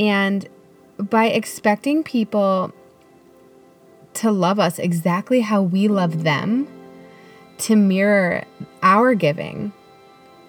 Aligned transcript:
And 0.00 0.48
by 0.98 1.26
expecting 1.26 2.02
people 2.02 2.72
to 4.14 4.32
love 4.32 4.58
us 4.58 4.78
exactly 4.78 5.42
how 5.42 5.62
we 5.62 5.86
love 5.86 6.24
them, 6.24 6.66
to 7.58 7.76
mirror 7.76 8.44
our 8.82 9.14
giving 9.14 9.72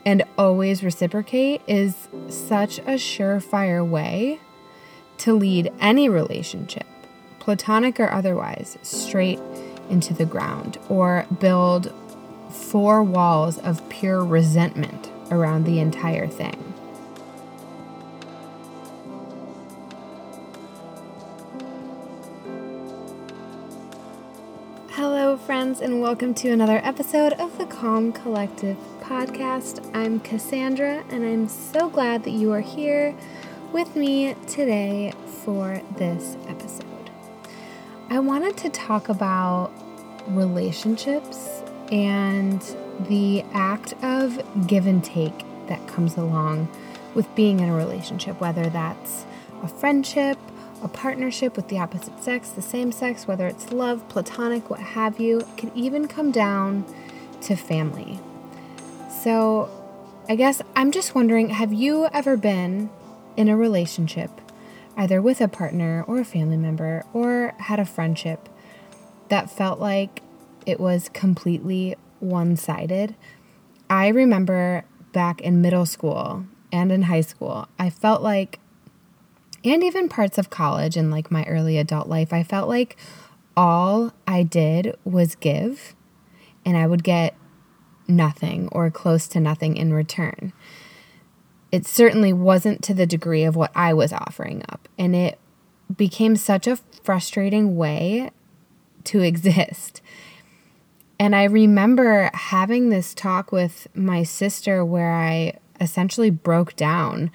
and 0.06 0.24
always 0.38 0.84
reciprocate 0.84 1.62
is 1.68 2.08
such 2.30 2.80
a 2.80 2.96
surefire 2.96 3.88
way 3.88 4.40
to 5.20 5.34
lead 5.34 5.72
any 5.80 6.10
relationship, 6.10 6.88
platonic 7.40 8.00
or 8.00 8.10
otherwise, 8.10 8.78
straight 8.82 9.40
into 9.90 10.14
the 10.14 10.26
ground 10.26 10.80
or 10.90 11.28
build 11.40 11.94
four 12.50 13.04
walls 13.04 13.60
of 13.60 13.88
pure 13.90 14.24
resentment 14.24 15.12
around 15.30 15.66
the 15.66 15.80
entire 15.80 16.28
thing. 16.28 16.71
Hello, 24.96 25.38
friends, 25.38 25.80
and 25.80 26.02
welcome 26.02 26.34
to 26.34 26.50
another 26.50 26.82
episode 26.84 27.32
of 27.40 27.58
the 27.58 27.66
Calm 27.66 28.12
Collective 28.12 28.76
podcast. 29.00 29.90
I'm 29.96 30.20
Cassandra, 30.20 31.06
and 31.10 31.26
I'm 31.26 31.48
so 31.48 31.90
glad 31.90 32.26
that 32.26 32.32
you 32.32 32.52
are 32.52 32.60
here 32.60 33.16
with 33.72 33.96
me 33.96 34.36
today 34.48 35.14
for 35.46 35.82
this 35.96 36.36
episode. 36.50 37.10
I 38.10 38.20
wanted 38.20 38.58
to 38.58 38.70
talk 38.70 39.08
about 39.08 39.72
relationships 40.28 41.64
and 41.90 42.62
the 43.08 43.46
act 43.54 43.94
of 44.04 44.68
give 44.68 44.88
and 44.88 45.02
take 45.02 45.46
that 45.68 45.88
comes 45.88 46.18
along 46.18 46.68
with 47.16 47.34
being 47.34 47.62
in 47.62 47.70
a 47.70 47.74
relationship, 47.74 48.42
whether 48.42 48.68
that's 48.70 49.26
a 49.64 49.70
friendship, 49.70 50.38
a 50.82 50.88
partnership 50.88 51.56
with 51.56 51.68
the 51.68 51.78
opposite 51.78 52.24
sex, 52.24 52.50
the 52.50 52.62
same 52.62 52.92
sex, 52.92 53.28
whether 53.28 53.48
it's 53.48 53.72
love, 53.72 54.08
platonic, 54.10 54.70
what 54.70 54.80
have 54.80 55.20
you, 55.20 55.40
it 55.40 55.58
can 55.58 55.72
even 55.76 56.08
come 56.08 56.32
down 56.32 56.86
to 57.42 57.56
family. 57.56 58.20
So, 59.22 59.70
I 60.30 60.36
guess 60.36 60.62
I'm 60.76 60.92
just 60.92 61.14
wondering 61.14 61.50
have 61.50 61.74
you 61.74 62.08
ever 62.14 62.38
been 62.38 62.90
in 63.36 63.50
a 63.50 63.58
relationship, 63.58 64.30
either 64.96 65.22
with 65.22 65.42
a 65.42 65.48
partner 65.48 66.04
or 66.08 66.20
a 66.20 66.26
family 66.26 66.58
member, 66.58 67.06
or 67.14 67.54
had 67.60 67.80
a 67.80 67.86
friendship 67.86 68.50
that 69.30 69.50
felt 69.50 69.80
like 69.80 70.22
it 70.66 70.80
was 70.80 71.10
completely 71.10 71.96
one 72.20 72.56
sided? 72.56 73.16
I 73.90 74.08
remember 74.08 74.86
back 75.12 75.42
in 75.42 75.62
middle 75.62 75.86
school 75.86 76.46
and 76.72 76.92
in 76.92 77.04
high 77.04 77.22
school, 77.22 77.68
I 77.78 77.90
felt 77.90 78.22
like 78.22 78.60
and 79.64 79.84
even 79.84 80.10
parts 80.10 80.38
of 80.38 80.50
college 80.50 80.98
and 80.98 81.12
like 81.12 81.32
my 81.32 81.44
early 81.46 81.78
adult 81.78 82.08
life, 82.08 82.34
I 82.34 82.44
felt 82.44 82.68
like 82.68 82.98
all 83.56 84.14
I 84.28 84.44
did 84.44 84.96
was 85.04 85.36
give 85.36 85.96
and 86.66 86.78
I 86.78 86.88
would 86.88 87.04
get 87.04 87.36
nothing 88.08 88.70
or 88.72 88.90
close 88.90 89.28
to 89.30 89.40
nothing 89.40 89.78
in 89.78 89.94
return. 89.94 90.54
It 91.72 91.86
certainly 91.86 92.34
wasn't 92.34 92.84
to 92.84 92.94
the 92.94 93.06
degree 93.06 93.44
of 93.44 93.56
what 93.56 93.72
I 93.76 93.94
was 93.94 94.12
offering 94.12 94.64
up. 94.70 94.90
And 94.98 95.16
it 95.16 95.40
became 95.96 96.36
such 96.36 96.68
a 96.68 96.78
frustrating 97.04 97.76
way 97.76 98.32
to 99.06 99.22
exist. 99.22 100.02
And 101.20 101.36
I 101.36 101.44
remember 101.44 102.32
having 102.34 102.90
this 102.90 103.14
talk 103.14 103.52
with 103.52 103.88
my 103.94 104.24
sister 104.24 104.84
where 104.84 105.14
I 105.14 105.60
essentially 105.80 106.30
broke 106.30 106.76
down 106.76 107.32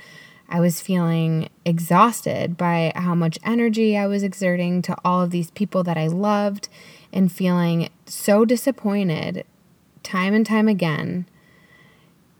I 0.48 0.60
was 0.60 0.80
feeling 0.80 1.48
exhausted 1.64 2.56
by 2.56 2.92
how 2.94 3.14
much 3.14 3.38
energy 3.44 3.96
I 3.96 4.06
was 4.06 4.22
exerting 4.22 4.82
to 4.82 4.96
all 5.04 5.22
of 5.22 5.30
these 5.30 5.50
people 5.50 5.82
that 5.84 5.96
I 5.96 6.06
loved 6.06 6.68
and 7.12 7.32
feeling 7.32 7.88
so 8.06 8.44
disappointed 8.44 9.44
time 10.02 10.34
and 10.34 10.46
time 10.46 10.68
again. 10.68 11.26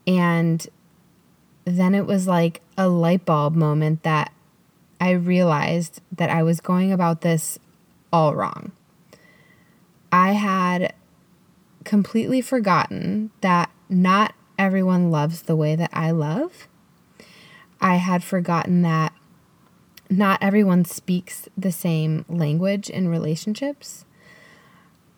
And 0.07 0.67
then 1.65 1.95
it 1.95 2.07
was 2.07 2.29
like 2.29 2.61
a 2.79 2.89
light 2.89 3.25
bulb 3.25 3.57
moment 3.57 4.05
that 4.05 4.33
I 5.01 5.11
realized 5.11 6.01
that 6.13 6.31
I 6.31 6.43
was 6.43 6.61
going 6.61 6.93
about 6.93 7.23
this 7.23 7.59
all 8.13 8.35
wrong. 8.35 8.71
I 10.13 10.33
had 10.33 10.95
completely 11.85 12.41
forgotten 12.41 13.31
that 13.41 13.71
not 13.89 14.35
everyone 14.59 15.11
loves 15.11 15.43
the 15.43 15.57
way 15.57 15.75
that 15.77 15.91
I 15.93 16.13
love 16.13 16.69
I 17.81 17.97
had 17.97 18.25
forgotten 18.25 18.83
that 18.83 19.13
not 20.09 20.43
everyone 20.43 20.85
speaks 20.85 21.49
the 21.57 21.73
same 21.73 22.25
language 22.29 22.89
in 22.89 23.09
relationships. 23.09 24.05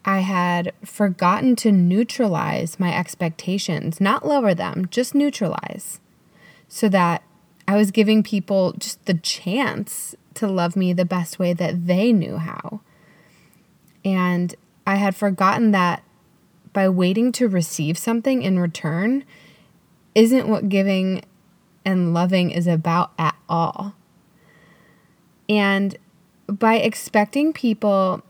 I 0.04 0.20
had 0.20 0.72
forgotten 0.84 1.56
to 1.56 1.72
neutralize 1.72 2.80
my 2.80 2.96
expectations, 2.96 4.00
not 4.00 4.26
lower 4.26 4.54
them, 4.54 4.86
just 4.90 5.14
neutralize, 5.14 6.00
so 6.68 6.88
that 6.88 7.22
I 7.66 7.76
was 7.76 7.90
giving 7.90 8.22
people 8.22 8.72
just 8.72 9.04
the 9.04 9.14
chance 9.14 10.14
to 10.34 10.46
love 10.46 10.76
me 10.76 10.92
the 10.92 11.04
best 11.04 11.38
way 11.38 11.52
that 11.52 11.86
they 11.86 12.12
knew 12.12 12.38
how. 12.38 12.80
And 14.04 14.54
I 14.86 14.94
had 14.94 15.14
forgotten 15.14 15.72
that 15.72 16.02
by 16.72 16.88
waiting 16.88 17.32
to 17.32 17.48
receive 17.48 17.98
something 17.98 18.42
in 18.42 18.58
return 18.58 19.24
isn't 20.14 20.48
what 20.48 20.68
giving 20.68 21.22
and 21.88 22.12
loving 22.12 22.50
is 22.50 22.66
about 22.66 23.12
at 23.18 23.34
all. 23.48 23.94
And 25.48 25.96
by 26.46 26.74
expecting 26.74 27.54
people 27.54 28.22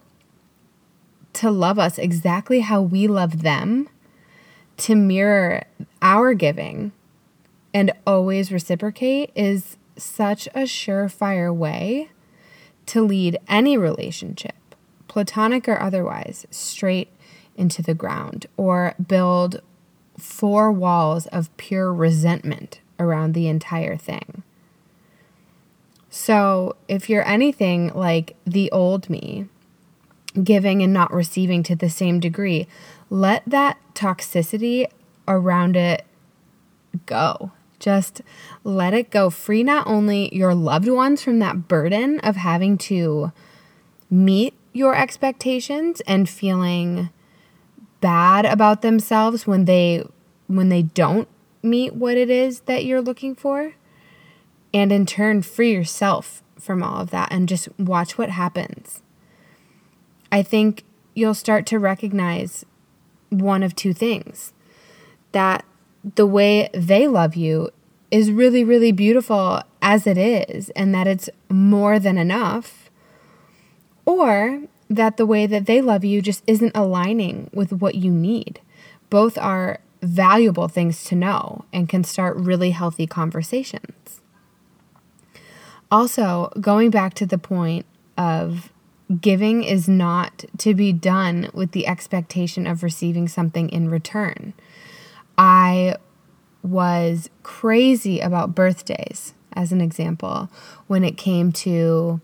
to 1.33 1.51
love 1.51 1.77
us 1.77 1.99
exactly 1.99 2.61
how 2.61 2.81
we 2.81 3.09
love 3.09 3.43
them, 3.43 3.89
to 4.77 4.95
mirror 4.95 5.65
our 6.01 6.35
giving 6.35 6.93
and 7.75 7.91
always 8.07 8.53
reciprocate 8.53 9.33
is 9.35 9.77
such 9.97 10.47
a 10.49 10.63
surefire 10.63 11.53
way 11.53 12.11
to 12.87 13.03
lead 13.03 13.39
any 13.49 13.77
relationship, 13.77 14.55
platonic 15.09 15.69
or 15.69 15.83
otherwise, 15.83 16.47
straight 16.53 17.09
into 17.57 17.83
the 17.83 17.93
ground 17.93 18.47
or 18.57 18.95
build 19.05 19.61
four 20.17 20.71
walls 20.71 21.27
of 21.27 21.55
pure 21.57 21.93
resentment 21.93 22.79
around 22.99 23.35
the 23.35 23.49
entire 23.49 23.97
thing. 23.97 24.43
So, 26.11 26.77
if 26.89 27.11
you're 27.11 27.27
anything 27.27 27.93
like 27.95 28.37
the 28.47 28.71
old 28.71 29.11
me, 29.11 29.47
giving 30.43 30.83
and 30.83 30.93
not 30.93 31.13
receiving 31.13 31.63
to 31.65 31.77
the 31.77 31.91
same 31.91 32.21
degree, 32.21 32.67
let 33.11 33.43
that 33.47 33.79
toxicity 33.95 34.87
around 35.27 35.77
it 35.77 36.05
go. 37.07 37.53
Just 37.79 38.23
let 38.65 38.95
it 38.95 39.11
go. 39.11 39.31
Free 39.31 39.63
not 39.63 39.87
only 39.87 40.35
your 40.35 40.55
loved 40.55 40.89
ones 40.89 41.23
from 41.23 41.39
that 41.39 41.69
burden 41.69 42.19
of 42.21 42.37
having 42.37 42.77
to 42.79 43.33
meet 44.11 44.55
your 44.73 44.97
expectations 44.97 46.01
and 46.07 46.29
feeling 46.29 47.11
bad 48.01 48.45
about 48.45 48.83
themselves 48.83 49.47
when 49.47 49.65
they 49.65 50.05
when 50.47 50.69
they 50.69 50.83
don't 50.83 51.29
meet 51.69 51.95
what 51.95 52.17
it 52.17 52.31
is 52.31 52.61
that 52.61 52.85
you're 52.85 53.01
looking 53.01 53.35
for 53.35 53.75
and 54.73 54.93
in 54.93 55.07
turn 55.07 55.43
free 55.43 55.73
yourself 55.73 56.43
from 56.59 56.83
all 56.83 57.01
of 57.01 57.11
that 57.11 57.33
and 57.33 57.49
just 57.49 57.69
watch 57.79 58.19
what 58.19 58.31
happens. 58.31 59.03
I 60.31 60.43
think 60.43 60.85
you'll 61.15 61.35
start 61.35 61.67
to 61.67 61.79
recognize 61.79 62.65
one 63.31 63.63
of 63.63 63.75
two 63.75 63.93
things 63.93 64.53
that 65.33 65.65
the 66.15 66.27
way 66.27 66.71
they 66.73 67.07
love 67.07 67.35
you 67.35 67.71
is 68.11 68.31
really, 68.31 68.65
really 68.65 68.93
beautiful 68.93 69.61
as 69.83 70.07
it 70.07 70.17
is, 70.17 70.71
and 70.71 70.95
that 70.95 71.07
it's 71.07 71.29
more 71.51 71.99
than 71.99 72.17
enough, 72.17 72.91
or 74.07 74.63
that 74.89 75.17
the 75.19 75.27
way 75.27 75.47
that 75.47 75.67
they 75.67 75.81
love 75.83 76.05
you 76.05 76.23
just 76.23 76.43
isn't 76.47 76.73
aligning 76.75 77.51
with 77.53 77.73
what 77.73 77.95
you 77.95 78.11
need. 78.11 78.61
Both 79.11 79.37
are 79.37 79.81
valuable 80.01 80.69
things 80.69 81.05
to 81.05 81.15
know 81.15 81.65
and 81.73 81.89
can 81.89 82.05
start 82.05 82.37
really 82.37 82.71
healthy 82.71 83.07
conversations. 83.07 84.21
Also, 85.91 86.53
going 86.61 86.91
back 86.91 87.15
to 87.15 87.27
the 87.27 87.39
point 87.39 87.87
of 88.17 88.73
giving 89.21 89.65
is 89.65 89.89
not 89.89 90.45
to 90.59 90.75
be 90.75 90.93
done 90.93 91.49
with 91.55 91.73
the 91.73 91.87
expectation 91.87 92.67
of 92.67 92.83
receiving 92.83 93.27
something 93.27 93.71
in 93.71 93.89
return. 93.89 94.53
I 95.39 95.97
was 96.63 97.31
crazy 97.43 98.21
about 98.21 98.55
birthdays, 98.55 99.33
as 99.55 99.73
an 99.73 99.81
example, 99.81 100.51
when 100.89 101.05
it 101.05 101.17
came 101.17 101.53
to 101.53 102.21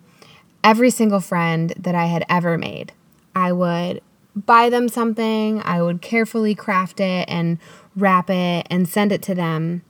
every 0.63 0.91
single 0.91 1.21
friend 1.21 1.73
that 1.79 1.95
I 1.95 2.07
had 2.07 2.25
ever 2.29 2.59
made. 2.59 2.93
I 3.35 3.53
would 3.53 4.03
buy 4.35 4.69
them 4.69 4.89
something, 4.89 5.63
I 5.63 5.83
would 5.83 6.03
carefully 6.03 6.55
craft 6.55 7.01
it 7.01 7.29
and 7.29 7.59
wrap 7.97 8.31
it 8.31 8.67
and 8.71 8.89
send 8.89 9.13
it 9.13 9.23
to 9.23 9.35
them. 9.35 9.83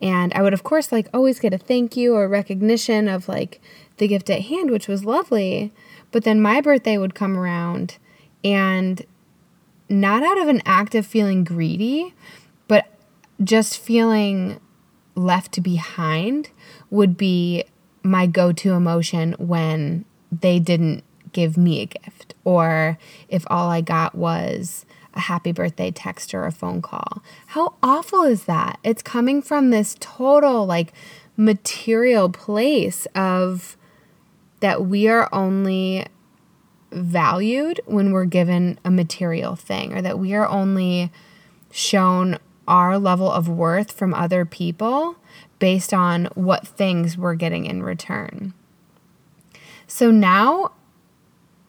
And 0.00 0.32
I 0.34 0.42
would, 0.42 0.52
of 0.52 0.62
course, 0.62 0.92
like 0.92 1.08
always 1.12 1.40
get 1.40 1.54
a 1.54 1.58
thank 1.58 1.96
you 1.96 2.14
or 2.14 2.28
recognition 2.28 3.08
of 3.08 3.28
like 3.28 3.60
the 3.96 4.08
gift 4.08 4.30
at 4.30 4.42
hand, 4.42 4.70
which 4.70 4.88
was 4.88 5.04
lovely. 5.04 5.72
But 6.12 6.24
then 6.24 6.40
my 6.40 6.60
birthday 6.60 6.98
would 6.98 7.14
come 7.14 7.36
around 7.36 7.96
and 8.44 9.04
not 9.88 10.22
out 10.22 10.38
of 10.38 10.48
an 10.48 10.62
act 10.64 10.94
of 10.94 11.06
feeling 11.06 11.44
greedy, 11.44 12.14
but 12.68 12.86
just 13.42 13.78
feeling 13.78 14.60
left 15.14 15.62
behind 15.62 16.50
would 16.90 17.16
be 17.16 17.64
my 18.02 18.26
go 18.26 18.52
to 18.52 18.72
emotion 18.72 19.34
when 19.38 20.04
they 20.30 20.58
didn't 20.58 21.02
give 21.38 21.56
me 21.56 21.80
a 21.80 21.86
gift 21.86 22.34
or 22.42 22.98
if 23.28 23.44
all 23.46 23.70
I 23.70 23.80
got 23.80 24.16
was 24.16 24.84
a 25.14 25.20
happy 25.20 25.52
birthday 25.52 25.92
text 25.92 26.34
or 26.34 26.46
a 26.46 26.50
phone 26.50 26.82
call. 26.82 27.22
How 27.46 27.74
awful 27.80 28.24
is 28.24 28.46
that? 28.46 28.80
It's 28.82 29.02
coming 29.02 29.40
from 29.40 29.70
this 29.70 29.94
total 30.00 30.66
like 30.66 30.92
material 31.36 32.28
place 32.28 33.06
of 33.14 33.76
that 34.58 34.84
we 34.86 35.06
are 35.06 35.28
only 35.32 36.06
valued 36.90 37.80
when 37.86 38.10
we're 38.10 38.24
given 38.24 38.80
a 38.84 38.90
material 38.90 39.54
thing 39.54 39.92
or 39.92 40.02
that 40.02 40.18
we 40.18 40.34
are 40.34 40.48
only 40.48 41.12
shown 41.70 42.36
our 42.66 42.98
level 42.98 43.30
of 43.30 43.48
worth 43.48 43.92
from 43.92 44.12
other 44.12 44.44
people 44.44 45.14
based 45.60 45.94
on 45.94 46.24
what 46.34 46.66
things 46.66 47.16
we're 47.16 47.36
getting 47.36 47.64
in 47.64 47.84
return. 47.84 48.54
So 49.86 50.10
now 50.10 50.72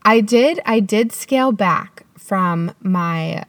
I 0.10 0.22
did 0.22 0.60
I 0.66 0.80
did 0.80 1.12
scale 1.12 1.52
back 1.52 2.04
from 2.18 2.74
my 2.82 3.46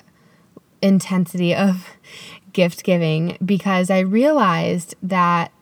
intensity 0.83 1.55
of 1.55 1.89
gift 2.53 2.85
giving 2.85 3.39
because 3.43 3.89
I 3.89 4.01
realized 4.01 4.95
that 5.03 5.53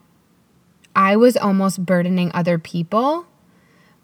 I 0.96 1.14
was 1.14 1.36
almost 1.36 1.86
burdening 1.86 2.32
other 2.34 2.58
people 2.58 3.26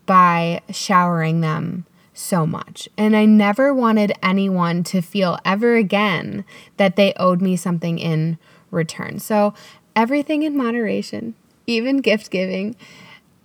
by 0.07 0.63
showering 0.71 1.41
them 1.41 1.85
so 2.13 2.47
much. 2.47 2.89
And 2.97 3.17
I 3.17 3.25
never 3.25 3.75
wanted 3.75 4.13
anyone 4.23 4.85
to 4.85 5.01
feel 5.03 5.37
ever 5.45 5.75
again 5.75 6.45
that 6.77 6.95
they 6.95 7.13
owed 7.17 7.43
me 7.43 7.57
something 7.57 7.99
in 7.99 8.39
return. 8.71 9.19
So, 9.19 9.53
everything 9.97 10.45
in 10.45 10.57
moderation, 10.57 11.35
even 11.67 11.97
gift 11.97 12.31
giving. 12.31 12.77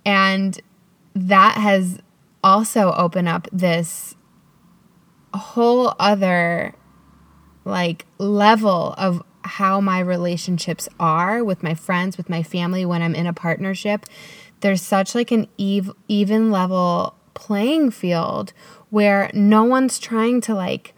And 0.04 0.60
that 1.16 1.56
has 1.56 1.98
also 2.42 2.92
open 2.92 3.28
up 3.28 3.48
this 3.52 4.14
whole 5.34 5.94
other 5.98 6.74
like 7.64 8.06
level 8.18 8.94
of 8.98 9.22
how 9.42 9.80
my 9.80 10.00
relationships 10.00 10.88
are 10.98 11.42
with 11.44 11.62
my 11.62 11.74
friends, 11.74 12.16
with 12.16 12.28
my 12.28 12.42
family 12.42 12.84
when 12.84 13.02
I'm 13.02 13.14
in 13.14 13.26
a 13.26 13.32
partnership. 13.32 14.06
There's 14.60 14.82
such 14.82 15.14
like 15.14 15.30
an 15.30 15.48
ev- 15.58 15.92
even 16.08 16.50
level 16.50 17.14
playing 17.34 17.90
field 17.90 18.52
where 18.90 19.30
no 19.32 19.64
one's 19.64 19.98
trying 19.98 20.40
to 20.42 20.54
like 20.54 20.94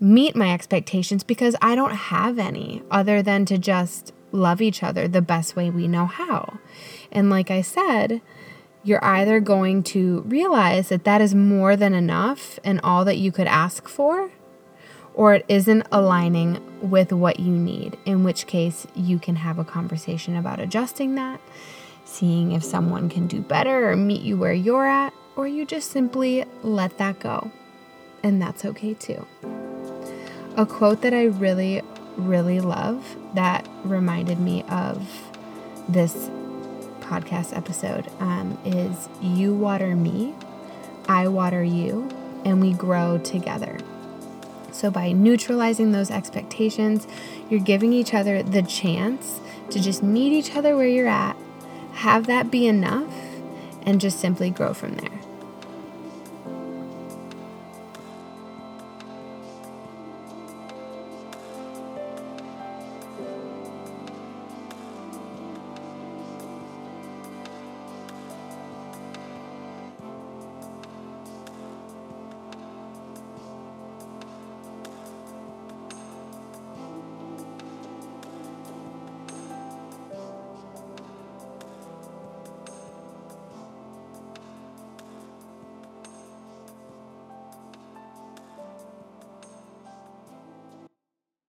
meet 0.00 0.36
my 0.36 0.52
expectations 0.52 1.24
because 1.24 1.56
I 1.60 1.74
don't 1.74 1.94
have 1.94 2.38
any 2.38 2.82
other 2.90 3.22
than 3.22 3.44
to 3.46 3.58
just 3.58 4.12
love 4.32 4.60
each 4.60 4.82
other 4.82 5.08
the 5.08 5.22
best 5.22 5.56
way 5.56 5.70
we 5.70 5.88
know 5.88 6.06
how. 6.06 6.58
And 7.10 7.30
like 7.30 7.50
I 7.50 7.62
said, 7.62 8.20
you're 8.86 9.04
either 9.04 9.40
going 9.40 9.82
to 9.82 10.20
realize 10.20 10.90
that 10.90 11.02
that 11.02 11.20
is 11.20 11.34
more 11.34 11.74
than 11.74 11.92
enough 11.92 12.60
and 12.62 12.80
all 12.84 13.04
that 13.04 13.16
you 13.16 13.32
could 13.32 13.48
ask 13.48 13.88
for, 13.88 14.30
or 15.12 15.34
it 15.34 15.44
isn't 15.48 15.84
aligning 15.90 16.62
with 16.88 17.12
what 17.12 17.40
you 17.40 17.50
need, 17.50 17.98
in 18.04 18.22
which 18.22 18.46
case 18.46 18.86
you 18.94 19.18
can 19.18 19.34
have 19.34 19.58
a 19.58 19.64
conversation 19.64 20.36
about 20.36 20.60
adjusting 20.60 21.16
that, 21.16 21.40
seeing 22.04 22.52
if 22.52 22.62
someone 22.62 23.08
can 23.08 23.26
do 23.26 23.40
better 23.40 23.90
or 23.90 23.96
meet 23.96 24.22
you 24.22 24.36
where 24.36 24.52
you're 24.52 24.86
at, 24.86 25.12
or 25.34 25.48
you 25.48 25.66
just 25.66 25.90
simply 25.90 26.44
let 26.62 26.96
that 26.98 27.18
go. 27.18 27.50
And 28.22 28.40
that's 28.40 28.64
okay 28.64 28.94
too. 28.94 29.26
A 30.56 30.64
quote 30.64 31.02
that 31.02 31.12
I 31.12 31.24
really, 31.24 31.82
really 32.16 32.60
love 32.60 33.16
that 33.34 33.66
reminded 33.82 34.38
me 34.38 34.62
of 34.68 35.10
this 35.88 36.30
podcast 37.06 37.56
episode 37.56 38.10
um, 38.20 38.58
is 38.64 39.08
You 39.20 39.54
Water 39.54 39.94
Me, 39.94 40.34
I 41.08 41.28
Water 41.28 41.62
You, 41.62 42.08
and 42.44 42.60
we 42.60 42.72
grow 42.72 43.18
together. 43.18 43.78
So, 44.72 44.90
by 44.90 45.12
neutralizing 45.12 45.92
those 45.92 46.10
expectations, 46.10 47.06
you're 47.48 47.60
giving 47.60 47.92
each 47.92 48.12
other 48.12 48.42
the 48.42 48.62
chance 48.62 49.40
to 49.70 49.80
just 49.80 50.02
meet 50.02 50.32
each 50.32 50.54
other 50.54 50.76
where 50.76 50.88
you're 50.88 51.08
at, 51.08 51.36
have 51.92 52.26
that 52.26 52.50
be 52.50 52.66
enough, 52.66 53.12
and 53.82 54.00
just 54.00 54.18
simply 54.18 54.50
grow 54.50 54.74
from 54.74 54.96
there. 54.96 55.25